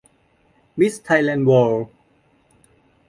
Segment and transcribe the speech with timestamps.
[0.79, 1.87] มิสไทยแลนด์เวิลด์